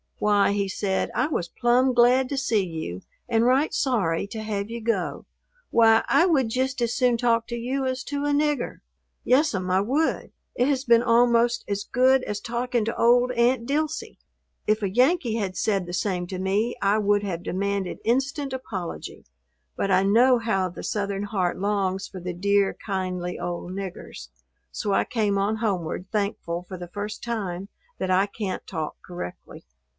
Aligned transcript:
"Why," 0.17 0.51
he 0.51 0.67
said, 0.67 1.09
"I 1.15 1.27
was 1.27 1.47
plumb 1.47 1.93
glad 1.93 2.27
to 2.29 2.37
see 2.37 2.63
you 2.63 3.01
and 3.27 3.45
right 3.45 3.73
sorry 3.73 4.27
to 4.27 4.41
have 4.41 4.69
you 4.69 4.79
go. 4.81 5.25
Why, 5.71 6.03
I 6.07 6.25
would 6.27 6.49
jist 6.49 6.79
as 6.81 6.93
soon 6.95 7.17
talk 7.17 7.47
to 7.47 7.55
you 7.55 7.85
as 7.85 8.03
to 8.05 8.25
a 8.25 8.29
nigger. 8.31 8.79
Yes'm, 9.23 9.69
I 9.71 9.81
would. 9.81 10.31
It 10.55 10.67
has 10.67 10.85
been 10.85 11.01
almost 11.01 11.63
as 11.67 11.83
good 11.83 12.23
as 12.23 12.39
talking 12.39 12.85
to 12.85 12.99
old 12.99 13.31
Aunt 13.31 13.67
Dilsey." 13.67 14.17
If 14.67 14.83
a 14.83 14.89
Yankee 14.89 15.35
had 15.35 15.55
said 15.57 15.85
the 15.87 15.93
same 15.93 16.27
to 16.27 16.39
me 16.39 16.75
I 16.81 16.97
would 16.99 17.23
have 17.23 17.43
demanded 17.43 17.99
instant 18.03 18.53
apology, 18.53 19.25
but 19.75 19.89
I 19.89 20.03
know 20.03 20.37
how 20.37 20.69
the 20.69 20.83
Southern 20.83 21.23
heart 21.23 21.59
longs 21.59 22.07
for 22.07 22.19
the 22.19 22.33
dear, 22.33 22.75
kindly 22.85 23.39
old 23.39 23.71
"niggers," 23.71 24.29
so 24.71 24.93
I 24.93 25.03
came 25.03 25.37
on 25.39 25.57
homeward, 25.57 26.05
thankful 26.11 26.65
for 26.67 26.77
the 26.77 26.87
first 26.89 27.23
time 27.23 27.69
that 27.99 28.11
I 28.11 28.25
can't 28.27 28.65
talk 28.67 28.97
correctly. 29.03 29.63